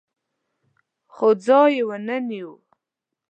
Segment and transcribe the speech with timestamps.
[1.13, 2.51] خو ځای یې ونه نیو